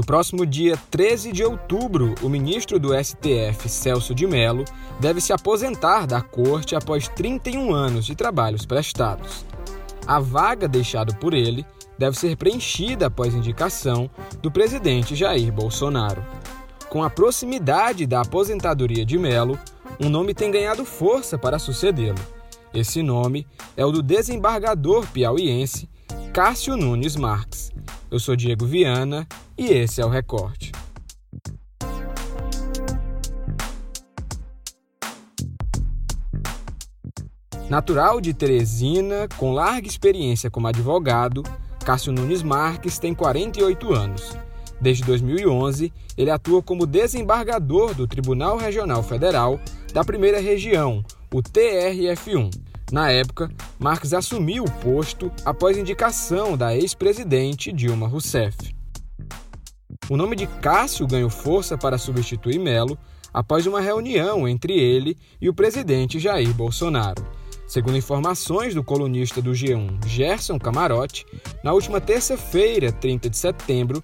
No 0.00 0.06
próximo 0.06 0.46
dia 0.46 0.78
13 0.90 1.30
de 1.30 1.44
outubro, 1.44 2.14
o 2.22 2.28
ministro 2.30 2.78
do 2.80 2.94
STF, 2.94 3.68
Celso 3.68 4.14
de 4.14 4.26
Mello, 4.26 4.64
deve 4.98 5.20
se 5.20 5.30
aposentar 5.30 6.06
da 6.06 6.22
corte 6.22 6.74
após 6.74 7.06
31 7.06 7.74
anos 7.74 8.06
de 8.06 8.14
trabalhos 8.14 8.64
prestados. 8.64 9.44
A 10.06 10.18
vaga 10.18 10.66
deixada 10.66 11.12
por 11.12 11.34
ele 11.34 11.66
deve 11.98 12.18
ser 12.18 12.34
preenchida 12.38 13.08
após 13.08 13.34
indicação 13.34 14.08
do 14.40 14.50
presidente 14.50 15.14
Jair 15.14 15.52
Bolsonaro. 15.52 16.24
Com 16.88 17.04
a 17.04 17.10
proximidade 17.10 18.06
da 18.06 18.22
aposentadoria 18.22 19.04
de 19.04 19.18
Mello, 19.18 19.58
um 20.00 20.08
nome 20.08 20.32
tem 20.32 20.50
ganhado 20.50 20.82
força 20.82 21.36
para 21.36 21.58
sucedê-lo. 21.58 22.18
Esse 22.72 23.02
nome 23.02 23.46
é 23.76 23.84
o 23.84 23.92
do 23.92 24.02
desembargador 24.02 25.06
piauiense 25.08 25.90
Cássio 26.32 26.74
Nunes 26.74 27.16
Marques. 27.16 27.70
Eu 28.10 28.18
sou 28.18 28.34
Diego 28.34 28.64
Viana 28.64 29.28
e 29.60 29.66
esse 29.74 30.00
é 30.00 30.06
o 30.06 30.08
Recorte. 30.08 30.72
Natural 37.68 38.22
de 38.22 38.32
Teresina, 38.32 39.28
com 39.36 39.52
larga 39.52 39.86
experiência 39.86 40.50
como 40.50 40.66
advogado, 40.66 41.42
Cássio 41.84 42.10
Nunes 42.10 42.42
Marques 42.42 42.98
tem 42.98 43.14
48 43.14 43.92
anos. 43.92 44.34
Desde 44.80 45.04
2011, 45.04 45.92
ele 46.16 46.30
atua 46.30 46.62
como 46.62 46.86
desembargador 46.86 47.94
do 47.94 48.08
Tribunal 48.08 48.56
Regional 48.56 49.02
Federal 49.02 49.60
da 49.92 50.02
Primeira 50.02 50.40
Região, 50.40 51.04
o 51.32 51.42
TRF1. 51.42 52.50
Na 52.90 53.10
época, 53.10 53.50
Marques 53.78 54.14
assumiu 54.14 54.64
o 54.64 54.70
posto 54.80 55.30
após 55.44 55.76
indicação 55.76 56.56
da 56.56 56.74
ex-presidente 56.74 57.70
Dilma 57.70 58.08
Rousseff. 58.08 58.79
O 60.10 60.16
nome 60.16 60.34
de 60.34 60.48
Cássio 60.48 61.06
ganhou 61.06 61.30
força 61.30 61.78
para 61.78 61.96
substituir 61.96 62.58
Melo 62.58 62.98
após 63.32 63.64
uma 63.64 63.80
reunião 63.80 64.48
entre 64.48 64.72
ele 64.72 65.16
e 65.40 65.48
o 65.48 65.54
presidente 65.54 66.18
Jair 66.18 66.52
Bolsonaro. 66.52 67.24
Segundo 67.64 67.96
informações 67.96 68.74
do 68.74 68.82
colunista 68.82 69.40
do 69.40 69.52
G1, 69.52 70.04
Gerson 70.04 70.58
Camarote, 70.58 71.24
na 71.62 71.72
última 71.72 72.00
terça-feira, 72.00 72.90
30 72.90 73.30
de 73.30 73.36
setembro, 73.36 74.02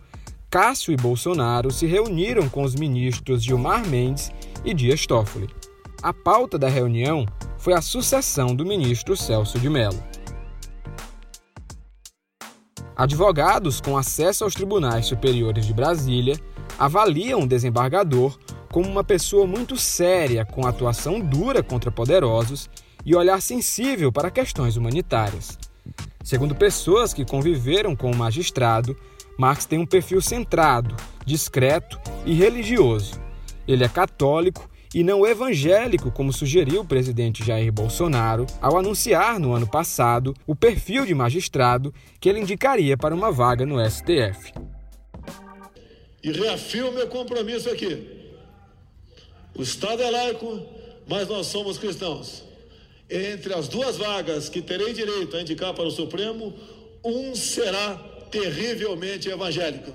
Cássio 0.48 0.92
e 0.92 0.96
Bolsonaro 0.96 1.72
se 1.72 1.86
reuniram 1.86 2.48
com 2.48 2.62
os 2.62 2.76
ministros 2.76 3.42
Gilmar 3.42 3.84
Mendes 3.84 4.30
e 4.64 4.72
Dias 4.72 5.08
Toffoli. 5.08 5.48
A 6.00 6.12
pauta 6.12 6.56
da 6.56 6.68
reunião 6.68 7.26
foi 7.58 7.72
a 7.72 7.82
sucessão 7.82 8.54
do 8.54 8.64
ministro 8.64 9.16
Celso 9.16 9.58
de 9.58 9.68
Mello. 9.68 10.00
Advogados 12.96 13.78
com 13.78 13.98
acesso 13.98 14.42
aos 14.42 14.54
tribunais 14.54 15.04
superiores 15.04 15.66
de 15.66 15.74
Brasília 15.74 16.40
avaliam 16.78 17.42
o 17.42 17.46
desembargador 17.46 18.38
como 18.72 18.88
uma 18.88 19.04
pessoa 19.04 19.46
muito 19.46 19.76
séria, 19.76 20.46
com 20.46 20.66
atuação 20.66 21.20
dura 21.20 21.62
contra 21.62 21.90
poderosos 21.90 22.70
e 23.04 23.14
olhar 23.14 23.42
sensível 23.42 24.10
para 24.10 24.30
questões 24.30 24.76
humanitárias. 24.76 25.58
Segundo 26.24 26.54
pessoas 26.54 27.12
que 27.12 27.24
conviveram 27.24 27.94
com 27.94 28.10
o 28.10 28.16
magistrado, 28.16 28.96
Marx 29.38 29.66
tem 29.66 29.78
um 29.78 29.86
perfil 29.86 30.22
centrado, 30.22 30.96
discreto 31.24 32.00
e 32.24 32.32
religioso. 32.32 33.20
Ele 33.68 33.84
é 33.84 33.88
católico 33.88 34.68
e 34.94 35.02
não 35.02 35.26
evangélico, 35.26 36.10
como 36.10 36.32
sugeriu 36.32 36.80
o 36.80 36.84
presidente 36.84 37.44
Jair 37.44 37.72
Bolsonaro 37.72 38.46
ao 38.60 38.78
anunciar 38.78 39.38
no 39.38 39.52
ano 39.52 39.66
passado 39.66 40.34
o 40.46 40.54
perfil 40.54 41.04
de 41.04 41.14
magistrado 41.14 41.92
que 42.20 42.28
ele 42.28 42.40
indicaria 42.40 42.96
para 42.96 43.14
uma 43.14 43.30
vaga 43.30 43.64
no 43.64 43.78
STF. 43.88 44.52
E 46.22 46.32
reafirmo 46.32 46.92
meu 46.92 47.08
compromisso 47.08 47.70
aqui. 47.70 48.32
O 49.54 49.62
Estado 49.62 50.02
é 50.02 50.10
laico, 50.10 50.60
mas 51.06 51.28
nós 51.28 51.46
somos 51.46 51.78
cristãos 51.78 52.46
entre 53.08 53.54
as 53.54 53.68
duas 53.68 53.96
vagas 53.96 54.48
que 54.48 54.60
terei 54.60 54.92
direito 54.92 55.36
a 55.36 55.40
indicar 55.40 55.72
para 55.74 55.84
o 55.84 55.90
Supremo, 55.90 56.52
um 57.04 57.34
será 57.34 57.94
terrivelmente 58.30 59.28
evangélico. 59.28 59.92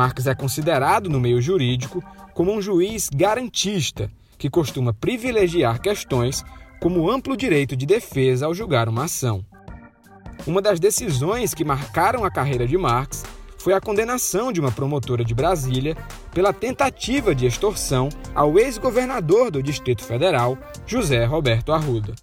Marques 0.00 0.26
é 0.26 0.34
considerado 0.34 1.10
no 1.10 1.20
meio 1.20 1.42
jurídico 1.42 2.02
como 2.32 2.54
um 2.54 2.62
juiz 2.62 3.10
garantista, 3.14 4.10
que 4.38 4.48
costuma 4.48 4.94
privilegiar 4.94 5.78
questões 5.78 6.42
como 6.80 7.10
amplo 7.10 7.36
direito 7.36 7.76
de 7.76 7.84
defesa 7.84 8.46
ao 8.46 8.54
julgar 8.54 8.88
uma 8.88 9.04
ação. 9.04 9.44
Uma 10.46 10.62
das 10.62 10.80
decisões 10.80 11.52
que 11.52 11.66
marcaram 11.66 12.24
a 12.24 12.30
carreira 12.30 12.66
de 12.66 12.78
Marx 12.78 13.24
foi 13.58 13.74
a 13.74 13.80
condenação 13.80 14.50
de 14.50 14.58
uma 14.58 14.72
promotora 14.72 15.22
de 15.22 15.34
Brasília 15.34 15.94
pela 16.32 16.54
tentativa 16.54 17.34
de 17.34 17.44
extorsão 17.44 18.08
ao 18.34 18.58
ex-governador 18.58 19.50
do 19.50 19.62
Distrito 19.62 20.02
Federal, 20.02 20.56
José 20.86 21.26
Roberto 21.26 21.74
Arruda. 21.74 22.14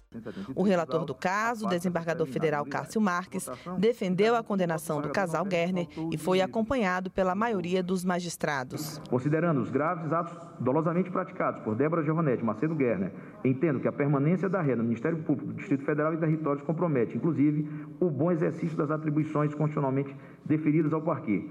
O 0.54 0.62
relator 0.62 1.04
do 1.04 1.14
caso, 1.14 1.66
o 1.66 1.68
desembargador 1.68 2.26
federal 2.26 2.64
Cássio 2.64 3.00
Marques, 3.00 3.48
defendeu 3.78 4.34
a 4.36 4.42
condenação 4.42 5.00
do 5.00 5.10
casal 5.10 5.46
Gerner 5.50 5.88
e 6.12 6.18
foi 6.18 6.40
acompanhado 6.40 7.10
pela 7.10 7.34
maioria 7.34 7.82
dos 7.82 8.04
magistrados. 8.04 9.00
Considerando 9.08 9.60
os 9.60 9.70
graves 9.70 10.12
atos 10.12 10.36
dolosamente 10.60 11.10
praticados 11.10 11.60
por 11.60 11.74
Débora 11.74 12.02
Giovanetti 12.02 12.44
Macedo 12.44 12.76
Gerner, 12.76 13.12
entendo 13.44 13.80
que 13.80 13.88
a 13.88 13.92
permanência 13.92 14.48
da 14.48 14.60
ré 14.60 14.74
no 14.74 14.82
Ministério 14.82 15.18
Público 15.18 15.52
do 15.52 15.54
Distrito 15.54 15.84
Federal 15.84 16.14
e 16.14 16.16
Territórios 16.16 16.62
compromete, 16.62 17.16
inclusive, 17.16 17.68
o 18.00 18.10
bom 18.10 18.30
exercício 18.30 18.76
das 18.76 18.90
atribuições 18.90 19.54
constitucionalmente 19.54 20.14
deferidas 20.44 20.92
ao 20.92 21.02
parquê, 21.02 21.48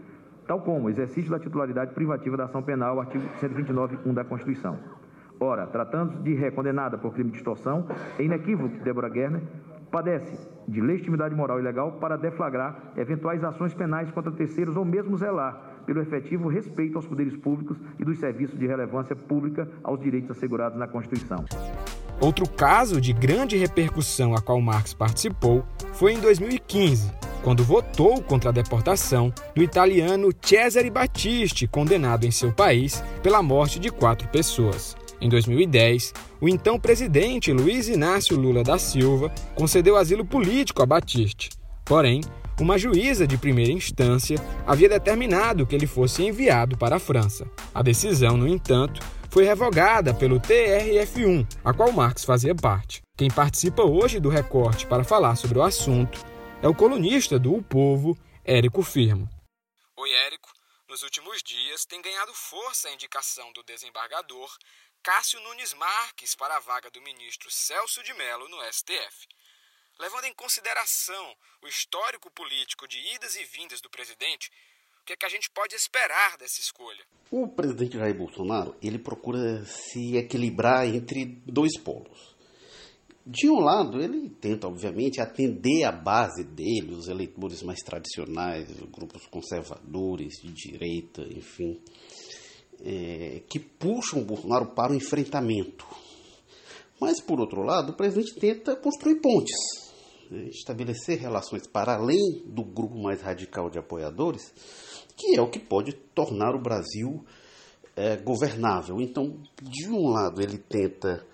tal 0.48 0.62
como 0.62 0.88
o 0.88 0.90
exercício 0.90 1.30
da 1.30 1.40
titularidade 1.40 1.94
privativa 1.94 2.38
da 2.38 2.46
ação 2.46 2.64
penal, 2.64 3.00
artigo 3.00 3.26
129.1 3.42 4.14
da 4.14 4.24
Constituição. 4.24 4.80
Ora, 5.40 5.68
tratando 5.68 6.22
de 6.24 6.34
ré 6.34 6.52
condenada 6.52 6.98
por 6.98 7.14
crime 7.14 7.32
de 7.32 7.38
extorsão, 7.38 7.86
é 8.18 8.24
inequívoco 8.24 8.70
que 8.70 8.84
Débora 8.84 9.10
Gerner 9.10 9.42
padece 9.92 10.48
de 10.68 10.82
legitimidade 10.82 11.34
moral 11.34 11.60
e 11.60 11.64
legal 11.64 11.94
para 11.94 12.18
deflagrar 12.18 12.92
eventuais 12.98 13.44
ações 13.44 13.74
penais 13.74 14.12
contra 14.12 14.32
terceiros 14.32 14.76
ou 14.76 14.84
mesmo 14.84 15.18
zelar 15.18 15.78
pelo 15.86 16.02
efetivo 16.02 16.50
respeito 16.50 16.98
aos 16.98 17.08
poderes 17.08 17.38
públicos 17.38 17.78
e 17.98 18.04
dos 18.04 18.20
serviços 18.20 18.60
de 18.60 18.68
relevância 18.68 19.16
pública 19.16 19.68
aos 19.84 20.00
direitos 20.00 20.32
assegurados 20.32 20.78
na 20.78 20.88
Constituição. 20.88 21.46
Outro 22.20 22.50
caso 22.50 23.00
de 23.00 23.14
grande 23.14 23.56
repercussão 23.56 24.36
a 24.36 24.42
qual 24.42 24.60
Marx 24.60 24.94
participou 24.94 25.64
foi 25.94 26.14
em 26.14 26.20
2015, 26.20 27.12
quando 27.44 27.64
votou 27.64 28.22
contra 28.22 28.50
a 28.50 28.54
deportação 28.54 29.32
do 29.56 29.62
italiano 29.62 30.30
Cesare 30.42 30.90
Battisti, 30.90 31.68
condenado 31.68 32.26
em 32.26 32.32
seu 32.32 32.52
país 32.52 33.02
pela 33.22 33.42
morte 33.42 33.80
de 33.80 33.90
quatro 33.90 34.28
pessoas. 34.30 34.98
Em 35.20 35.30
2010, 35.30 36.14
o 36.40 36.48
então 36.48 36.80
presidente 36.80 37.52
Luiz 37.52 37.88
Inácio 37.88 38.38
Lula 38.38 38.64
da 38.64 38.78
Silva 38.78 39.34
concedeu 39.56 39.98
asilo 39.98 40.24
político 40.24 40.84
a 40.84 40.86
Batiste. 40.86 41.50
Porém, 41.84 42.22
uma 42.60 42.78
juíza 42.78 43.26
de 43.26 43.38
primeira 43.38 43.72
instância 43.72 44.38
havia 44.66 44.90
determinado 44.90 45.66
que 45.66 45.76
ele 45.76 45.88
fosse 45.88 46.24
enviado 46.24 46.78
para 46.78 46.98
a 46.98 47.00
França. 47.00 47.50
A 47.74 47.82
decisão, 47.82 48.38
no 48.38 48.48
entanto, 48.48 49.02
foi 49.30 49.44
revogada 49.44 50.14
pelo 50.14 50.40
TRF1, 50.40 51.48
a 51.64 51.74
qual 51.74 51.92
Marx 51.92 52.24
fazia 52.24 52.56
parte. 52.56 53.02
Quem 53.18 53.30
participa 53.30 53.84
hoje 53.84 54.20
do 54.20 54.30
recorte 54.30 54.86
para 54.86 55.04
falar 55.04 55.36
sobre 55.36 55.58
o 55.58 55.64
assunto 55.64 56.24
é 56.62 56.68
o 56.68 56.76
colunista 56.76 57.40
do 57.40 57.56
O 57.56 57.64
Povo, 57.64 58.18
Érico 58.44 58.82
Firmo. 58.84 59.30
Oi, 59.96 60.12
Érico. 60.26 60.50
Nos 60.90 61.04
últimos 61.04 61.44
dias 61.44 61.86
tem 61.86 62.02
ganhado 62.02 62.34
força 62.34 62.88
a 62.88 62.94
indicação 62.94 63.52
do 63.54 63.62
desembargador 63.62 64.50
Cássio 65.08 65.40
Nunes 65.40 65.74
Marques 65.74 66.36
para 66.36 66.58
a 66.58 66.60
vaga 66.60 66.92
do 66.92 67.02
ministro 67.02 67.48
Celso 67.50 68.04
de 68.04 68.14
Mello 68.14 68.50
no 68.50 68.58
STF. 68.70 69.26
Levando 69.98 70.26
em 70.26 70.34
consideração 70.34 71.34
o 71.64 71.68
histórico 71.70 72.30
político 72.30 72.86
de 72.90 72.98
idas 73.16 73.38
e 73.38 73.46
vindas 73.46 73.80
do 73.80 73.90
presidente, 73.90 74.52
o 75.02 75.06
que, 75.06 75.14
é 75.14 75.16
que 75.16 75.26
a 75.26 75.30
gente 75.30 75.50
pode 75.52 75.74
esperar 75.76 76.36
dessa 76.38 76.60
escolha? 76.60 77.00
O 77.32 77.48
presidente 77.48 77.98
Jair 77.98 78.18
Bolsonaro 78.18 78.76
ele 78.84 79.00
procura 79.00 79.64
se 79.64 80.18
equilibrar 80.18 80.86
entre 80.86 81.42
dois 81.46 81.80
polos. 81.80 82.36
De 83.26 83.50
um 83.50 83.62
lado, 83.62 84.02
ele 84.02 84.30
tenta, 84.30 84.68
obviamente, 84.68 85.22
atender 85.22 85.86
a 85.86 85.92
base 85.94 86.44
dele, 86.44 86.94
os 86.94 87.08
eleitores 87.08 87.64
mais 87.64 87.80
tradicionais, 87.80 88.70
grupos 88.92 89.26
conservadores, 89.28 90.34
de 90.42 90.52
direita, 90.52 91.22
enfim 91.22 91.82
é, 92.84 93.42
que 93.50 93.60
puxam 93.60 94.22
o 94.22 94.26
Bolsonaro 94.26 94.68
para 94.68 94.92
o 94.92 94.96
enfrentamento. 94.96 95.86
Mas, 97.00 97.22
por 97.22 97.40
outro 97.40 97.62
lado, 97.62 97.92
o 97.92 97.96
presidente 97.96 98.36
tenta 98.36 98.76
construir 98.76 99.22
pontes, 99.22 99.56
né, 100.32 100.46
estabelecer 100.50 101.20
relações 101.20 101.68
para 101.68 101.96
além 101.96 102.44
do 102.46 102.64
grupo 102.64 102.98
mais 102.98 103.22
radical 103.22 103.70
de 103.70 103.78
apoiadores, 103.78 104.52
que 105.16 105.36
é 105.36 105.42
o 105.42 105.50
que 105.50 105.60
pode 105.60 105.94
tornar 105.94 106.56
o 106.56 106.62
Brasil 106.62 107.24
é, 107.96 108.16
governável. 108.18 109.00
Então, 109.00 109.40
de 109.62 109.90
um 109.90 110.10
lado, 110.10 110.42
ele 110.42 110.58
tenta 110.58 111.26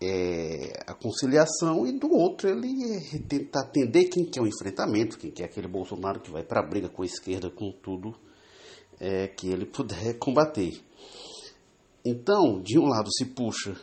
é, 0.00 0.82
a 0.86 0.94
conciliação 0.94 1.86
e 1.86 1.92
do 1.92 2.12
outro 2.12 2.48
ele 2.48 2.68
é 2.94 3.18
tentar 3.18 3.62
atender 3.62 4.04
quem 4.04 4.24
quer 4.24 4.42
o 4.42 4.46
enfrentamento, 4.46 5.18
quem 5.18 5.30
quer 5.30 5.44
aquele 5.44 5.68
Bolsonaro 5.68 6.20
que 6.20 6.30
vai 6.30 6.42
para 6.42 6.60
a 6.60 6.66
briga 6.66 6.88
com 6.88 7.02
a 7.02 7.06
esquerda 7.06 7.50
com 7.50 7.72
tudo 7.72 8.14
é, 9.00 9.28
que 9.28 9.48
ele 9.48 9.66
puder 9.66 10.18
combater. 10.18 10.82
Então, 12.04 12.60
de 12.60 12.78
um 12.78 12.86
lado 12.86 13.10
se 13.12 13.24
puxa 13.24 13.74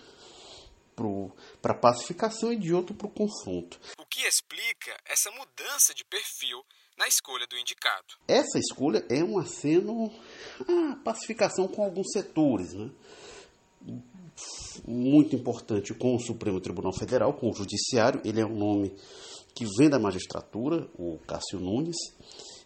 para 1.61 1.73
a 1.73 1.77
pacificação 1.77 2.53
e 2.53 2.57
de 2.57 2.73
outro 2.73 2.93
para 2.93 3.07
o 3.07 3.11
confronto. 3.11 3.79
O 3.97 4.05
que 4.05 4.21
explica 4.21 4.95
essa 5.05 5.31
mudança 5.31 5.93
de 5.95 6.05
perfil 6.05 6.63
na 6.97 7.07
escolha 7.07 7.47
do 7.47 7.57
indicado? 7.57 8.19
Essa 8.27 8.59
escolha 8.59 9.03
é 9.09 9.23
um 9.23 9.39
aceno 9.39 10.11
à 10.59 10.95
pacificação 10.97 11.67
com 11.67 11.83
alguns 11.83 12.11
setores, 12.11 12.73
né? 12.73 12.91
muito 14.87 15.35
importante 15.35 15.93
com 15.93 16.15
o 16.15 16.19
Supremo 16.19 16.61
Tribunal 16.61 16.93
Federal, 16.93 17.33
com 17.33 17.49
o 17.49 17.53
Judiciário. 17.53 18.21
Ele 18.23 18.41
é 18.41 18.45
um 18.45 18.55
nome 18.55 18.95
que 19.53 19.65
vem 19.77 19.89
da 19.89 19.99
magistratura, 19.99 20.87
o 20.97 21.17
Cássio 21.27 21.59
Nunes. 21.59 21.97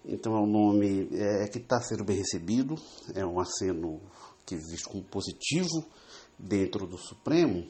Então 0.08 0.36
é 0.36 0.40
um 0.40 0.48
nome 0.48 1.10
é, 1.14 1.48
que 1.48 1.58
está 1.58 1.80
sendo 1.82 2.04
bem 2.04 2.18
recebido, 2.18 2.76
é 3.16 3.26
um 3.26 3.40
aceno 3.40 4.00
que 4.46 4.54
é 4.54 4.58
visto 4.58 4.90
como 4.90 5.04
positivo 5.04 5.84
dentro 6.38 6.86
do 6.86 6.98
Supremo, 6.98 7.66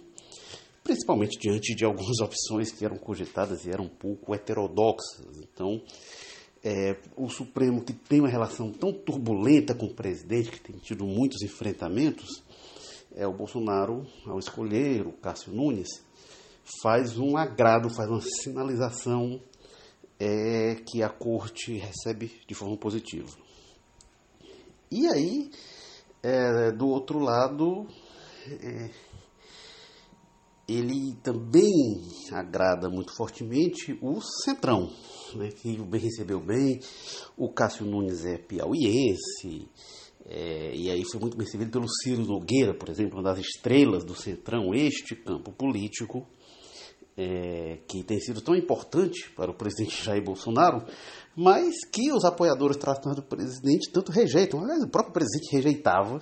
principalmente 0.83 1.39
diante 1.39 1.73
de 1.73 1.85
algumas 1.85 2.19
opções 2.21 2.71
que 2.71 2.83
eram 2.83 2.97
cogitadas 2.97 3.65
e 3.65 3.69
eram 3.69 3.85
um 3.85 3.89
pouco 3.89 4.35
heterodoxas. 4.35 5.25
Então, 5.37 5.81
é, 6.61 6.97
o 7.15 7.29
Supremo, 7.29 7.83
que 7.83 7.93
tem 7.93 8.19
uma 8.19 8.29
relação 8.29 8.69
tão 8.71 8.91
turbulenta 8.91 9.73
com 9.73 9.85
o 9.85 9.93
presidente, 9.93 10.51
que 10.51 10.59
tem 10.59 10.77
tido 10.77 11.05
muitos 11.05 11.41
enfrentamentos, 11.41 12.43
é 13.15 13.25
o 13.25 13.33
Bolsonaro, 13.33 14.05
ao 14.25 14.37
escolher 14.39 15.07
o 15.07 15.13
Cássio 15.13 15.53
Nunes, 15.53 15.87
faz 16.81 17.17
um 17.17 17.37
agrado, 17.37 17.89
faz 17.89 18.09
uma 18.09 18.21
sinalização 18.21 19.39
é, 20.19 20.75
que 20.75 21.03
a 21.03 21.09
corte 21.09 21.77
recebe 21.77 22.31
de 22.47 22.55
forma 22.55 22.77
positiva. 22.77 23.29
E 24.91 25.07
aí, 25.07 25.49
é, 26.23 26.71
do 26.71 26.87
outro 26.87 27.19
lado, 27.19 27.87
é, 28.47 28.89
ele 30.67 31.15
também 31.21 32.01
agrada 32.31 32.89
muito 32.89 33.15
fortemente 33.15 33.97
o 34.01 34.19
Centrão, 34.43 34.91
né, 35.35 35.49
que 35.49 35.79
o 35.79 35.85
bem 35.85 36.01
recebeu 36.01 36.39
bem. 36.39 36.79
O 37.37 37.49
Cássio 37.49 37.85
Nunes 37.85 38.25
é 38.25 38.37
piauiense, 38.37 39.69
é, 40.27 40.75
e 40.75 40.89
aí 40.89 41.03
foi 41.05 41.19
muito 41.19 41.37
bem 41.37 41.45
recebido 41.45 41.71
pelo 41.71 41.87
Ciro 41.87 42.25
Nogueira, 42.25 42.73
por 42.73 42.89
exemplo, 42.89 43.17
uma 43.17 43.23
das 43.23 43.39
estrelas 43.39 44.03
do 44.03 44.15
Centrão, 44.15 44.73
este 44.73 45.15
campo 45.15 45.51
político, 45.51 46.27
é, 47.17 47.79
que 47.87 48.03
tem 48.03 48.19
sido 48.19 48.41
tão 48.41 48.55
importante 48.55 49.31
para 49.35 49.51
o 49.51 49.53
presidente 49.53 50.01
Jair 50.03 50.23
Bolsonaro, 50.23 50.85
mas 51.35 51.75
que 51.91 52.11
os 52.11 52.25
apoiadores 52.25 52.77
tradicionais 52.77 53.21
do 53.21 53.27
presidente 53.27 53.91
tanto 53.91 54.11
rejeitam. 54.11 54.61
Aliás, 54.61 54.83
o 54.83 54.89
próprio 54.89 55.13
presidente 55.13 55.51
rejeitava, 55.51 56.19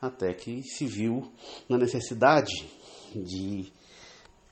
até 0.00 0.32
que 0.34 0.62
se 0.62 0.86
viu 0.86 1.32
na 1.68 1.78
necessidade 1.78 2.52
de 3.14 3.72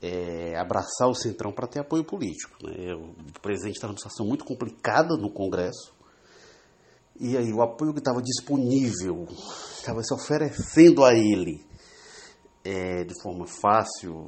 é, 0.01 0.57
abraçar 0.57 1.07
o 1.07 1.15
Centrão 1.15 1.51
para 1.51 1.67
ter 1.67 1.79
apoio 1.79 2.03
político. 2.03 2.55
Né? 2.63 2.93
O 2.95 3.39
presidente 3.41 3.75
estava 3.75 3.91
numa 3.91 3.99
situação 3.99 4.25
muito 4.25 4.43
complicada 4.43 5.15
no 5.15 5.31
Congresso, 5.31 5.93
e 7.19 7.37
aí 7.37 7.53
o 7.53 7.61
apoio 7.61 7.93
que 7.93 7.99
estava 7.99 8.21
disponível, 8.21 9.25
estava 9.77 10.03
se 10.03 10.13
oferecendo 10.13 11.03
a 11.05 11.13
ele 11.13 11.64
é, 12.65 13.03
de 13.03 13.13
forma 13.21 13.45
fácil, 13.45 14.27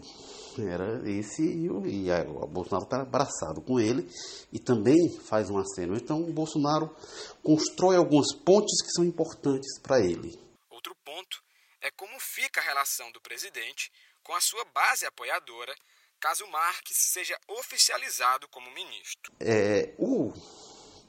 era 0.60 1.02
esse 1.10 1.42
e, 1.42 1.70
o, 1.70 1.86
e 1.86 2.12
a, 2.12 2.22
o 2.22 2.48
Bolsonaro 2.48 2.86
está 2.86 3.02
abraçado 3.02 3.62
com 3.62 3.80
ele 3.80 4.08
e 4.54 4.60
também 4.60 4.96
faz 5.28 5.50
um 5.50 5.58
aceno. 5.58 5.98
Então 5.98 6.22
o 6.22 6.32
Bolsonaro 6.32 6.96
constrói 7.44 7.98
algumas 7.98 8.34
pontes 8.34 8.82
que 8.84 8.92
são 8.92 9.04
importantes 9.04 9.80
para 9.82 10.00
ele. 10.00 10.40
Outro 10.70 10.96
ponto 11.04 11.44
é 11.82 11.90
como 11.92 12.14
fica 12.20 12.62
a 12.62 12.64
relação 12.64 13.12
do 13.12 13.20
presidente 13.22 13.92
com 14.24 14.36
a 14.36 14.42
sua 14.42 14.64
base 14.66 15.06
apoiadora 15.06 15.74
caso 16.20 16.46
Marques 16.48 16.98
seja 17.12 17.38
oficializado 17.48 18.48
como 18.50 18.74
ministro. 18.74 19.34
É, 19.40 19.94
o 19.98 20.34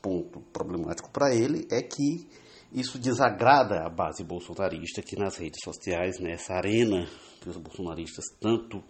ponto 0.01 0.41
problemático 0.53 1.11
para 1.11 1.35
ele 1.35 1.67
é 1.71 1.83
que 1.83 2.29
isso 2.73 2.99
desagrada 2.99 3.87
a 3.87 3.89
base 3.89 4.23
bolsonarista 4.23 5.03
que 5.03 5.17
nas 5.17 5.37
redes 5.37 5.61
sociais, 5.63 6.19
nessa 6.19 6.55
arena 6.55 7.07
que 7.41 7.49
os 7.49 7.57
bolsonaristas 7.57 8.25
tanto 8.41 8.83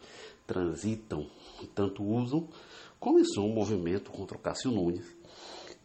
transitam, 0.46 1.26
tanto 1.74 2.02
usam, 2.02 2.48
começou 2.98 3.46
um 3.46 3.54
movimento 3.54 4.10
contra 4.10 4.36
o 4.36 4.40
Cássio 4.40 4.70
Nunes. 4.70 5.06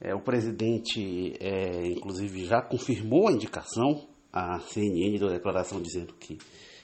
É, 0.02 0.14
o 0.16 0.22
presidente, 0.22 1.34
é, 1.40 1.88
inclusive, 1.88 2.46
já 2.46 2.62
confirmou 2.62 3.28
a 3.28 3.32
indicação, 3.32 4.08
a 4.32 4.60
CNN 4.60 5.18
deu 5.20 5.30
a 5.30 5.34
declaração 5.34 5.82
dizendo 5.82 6.14
que 6.16 6.38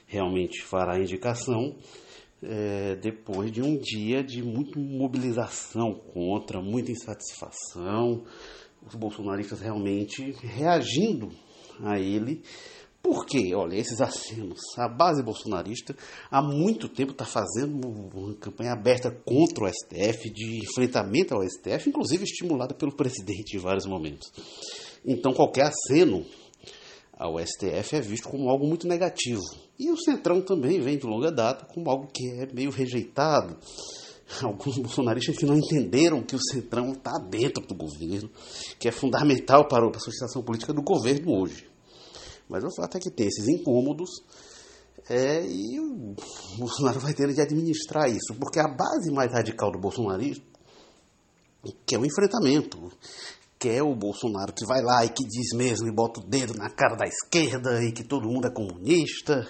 realmente 0.06 0.62
fará 0.62 0.94
a 0.94 1.00
indicação 1.00 1.76
é, 2.42 2.96
depois 2.96 3.52
de 3.52 3.62
um 3.62 3.76
dia 3.76 4.22
de 4.22 4.42
muita 4.42 4.78
mobilização 4.78 5.94
contra, 5.94 6.60
muita 6.60 6.90
insatisfação, 6.90 8.24
os 8.86 8.94
bolsonaristas 8.94 9.60
realmente 9.60 10.32
reagindo 10.42 11.30
a 11.82 11.98
ele. 11.98 12.42
Por 13.02 13.24
quê? 13.24 13.54
Olha, 13.54 13.76
esses 13.76 14.00
acenos. 14.00 14.60
A 14.76 14.86
base 14.86 15.22
bolsonarista 15.22 15.96
há 16.30 16.42
muito 16.42 16.88
tempo 16.88 17.12
está 17.12 17.24
fazendo 17.24 17.88
uma 17.88 18.34
campanha 18.34 18.72
aberta 18.72 19.10
contra 19.10 19.64
o 19.64 19.68
STF, 19.68 20.30
de 20.30 20.58
enfrentamento 20.62 21.34
ao 21.34 21.42
STF, 21.42 21.88
inclusive 21.88 22.24
estimulada 22.24 22.74
pelo 22.74 22.94
presidente 22.94 23.56
em 23.56 23.60
vários 23.60 23.86
momentos. 23.86 24.30
Então, 25.04 25.32
qualquer 25.32 25.68
aceno 25.68 26.26
ao 27.20 27.38
STF 27.38 27.96
é 27.96 28.00
visto 28.00 28.28
como 28.28 28.50
algo 28.50 28.66
muito 28.66 28.86
negativo. 28.86 29.42
E 29.78 29.90
o 29.90 29.96
Centrão 29.96 30.42
também 30.42 30.78
vem 30.80 30.98
de 30.98 31.06
longa 31.06 31.32
data 31.32 31.64
como 31.64 31.90
algo 31.90 32.06
que 32.06 32.28
é 32.32 32.52
meio 32.52 32.70
rejeitado. 32.70 33.56
Alguns 34.42 34.78
bolsonaristas 34.78 35.36
que 35.36 35.44
não 35.44 35.56
entenderam 35.56 36.22
que 36.22 36.36
o 36.36 36.40
Centrão 36.40 36.92
está 36.92 37.18
dentro 37.18 37.66
do 37.66 37.74
governo, 37.74 38.30
que 38.78 38.88
é 38.88 38.92
fundamental 38.92 39.66
para 39.66 39.84
a 39.84 39.90
associação 39.90 40.42
política 40.42 40.72
do 40.72 40.82
governo 40.82 41.32
hoje. 41.32 41.68
Mas 42.48 42.64
o 42.64 42.74
fato 42.74 42.96
é 42.96 43.00
que 43.00 43.10
tem 43.10 43.26
esses 43.26 43.46
incômodos 43.48 44.10
é, 45.08 45.44
e 45.46 45.80
o 45.80 46.14
Bolsonaro 46.58 47.00
vai 47.00 47.14
ter 47.14 47.32
de 47.32 47.40
administrar 47.40 48.08
isso, 48.08 48.34
porque 48.38 48.60
a 48.60 48.68
base 48.68 49.10
mais 49.12 49.32
radical 49.32 49.70
do 49.72 49.78
bolsonarismo 49.78 50.50
que 51.84 51.94
é 51.94 51.98
o 51.98 52.06
enfrentamento, 52.06 52.90
que 53.58 53.68
é 53.68 53.82
o 53.82 53.94
Bolsonaro 53.94 54.52
que 54.52 54.64
vai 54.64 54.80
lá 54.80 55.04
e 55.04 55.10
que 55.10 55.24
diz 55.24 55.52
mesmo 55.54 55.86
e 55.86 55.94
bota 55.94 56.20
o 56.20 56.24
dedo 56.24 56.54
na 56.54 56.70
cara 56.70 56.96
da 56.96 57.06
esquerda 57.06 57.82
e 57.84 57.92
que 57.92 58.02
todo 58.02 58.28
mundo 58.28 58.46
é 58.46 58.50
comunista 58.50 59.46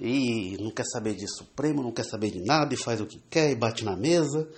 e 0.00 0.56
não 0.58 0.70
quer 0.70 0.86
saber 0.86 1.14
de 1.14 1.28
Supremo, 1.28 1.82
não 1.82 1.92
quer 1.92 2.04
saber 2.04 2.30
de 2.30 2.42
nada 2.42 2.72
e 2.72 2.76
faz 2.76 3.00
o 3.00 3.06
que 3.06 3.20
quer 3.28 3.50
e 3.50 3.54
bate 3.54 3.84
na 3.84 3.94
mesa. 3.94 4.48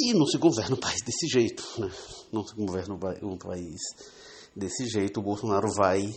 E 0.00 0.14
não 0.14 0.24
se 0.26 0.38
governa 0.38 0.76
um 0.76 0.80
país 0.80 1.02
desse 1.04 1.26
jeito, 1.26 1.62
né? 1.78 1.90
Não 2.32 2.46
se 2.46 2.54
governa 2.54 2.94
um 3.22 3.36
país 3.36 3.80
desse 4.54 4.86
jeito. 4.86 5.20
O 5.20 5.22
Bolsonaro 5.22 5.68
vai 5.76 6.08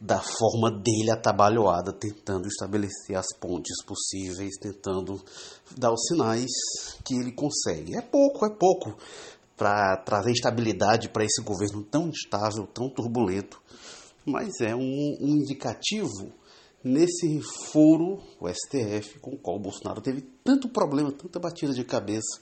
da 0.00 0.20
forma 0.20 0.70
dele 0.70 1.10
atabalhoada, 1.10 1.92
tentando 1.92 2.46
estabelecer 2.46 3.16
as 3.16 3.26
pontes 3.38 3.84
possíveis, 3.84 4.56
tentando 4.60 5.20
dar 5.76 5.92
os 5.92 6.06
sinais 6.06 6.50
que 7.04 7.14
ele 7.14 7.32
consegue. 7.32 7.96
É 7.96 8.00
pouco, 8.00 8.46
é 8.46 8.50
pouco 8.50 8.96
para 9.56 9.96
trazer 9.98 10.32
estabilidade 10.32 11.08
para 11.08 11.24
esse 11.24 11.42
governo 11.42 11.82
tão 11.82 12.08
instável, 12.08 12.66
tão 12.66 12.88
turbulento, 12.88 13.60
mas 14.24 14.60
é 14.60 14.74
um, 14.74 15.16
um, 15.20 15.36
indicativo 15.36 16.32
nesse 16.84 17.40
foro, 17.72 18.20
o 18.38 18.48
STF, 18.48 19.18
com 19.18 19.30
o 19.30 19.38
qual 19.38 19.56
o 19.56 19.60
Bolsonaro 19.60 20.02
teve 20.02 20.20
tanto 20.44 20.68
problema, 20.68 21.10
tanta 21.10 21.40
batida 21.40 21.72
de 21.72 21.82
cabeça, 21.82 22.40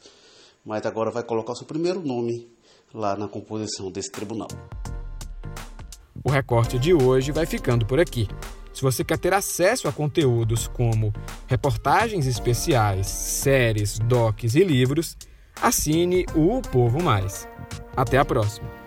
mas 0.64 0.84
agora 0.84 1.10
vai 1.10 1.22
colocar 1.22 1.52
o 1.52 1.56
seu 1.56 1.66
primeiro 1.66 2.00
nome 2.00 2.50
lá 2.92 3.16
na 3.16 3.28
composição 3.28 3.90
desse 3.90 4.10
tribunal. 4.10 4.48
O 6.24 6.30
recorte 6.30 6.78
de 6.78 6.92
hoje 6.92 7.32
vai 7.32 7.46
ficando 7.46 7.86
por 7.86 8.00
aqui. 8.00 8.28
Se 8.72 8.82
você 8.82 9.04
quer 9.04 9.18
ter 9.18 9.32
acesso 9.32 9.86
a 9.86 9.92
conteúdos 9.92 10.66
como 10.66 11.12
reportagens 11.46 12.26
especiais, 12.26 13.06
séries, 13.06 13.98
docs 13.98 14.54
e 14.54 14.64
livros, 14.64 15.16
assine 15.60 16.24
o 16.34 16.62
Povo 16.62 17.02
Mais. 17.02 17.46
Até 17.96 18.18
a 18.18 18.24
próxima! 18.24 18.81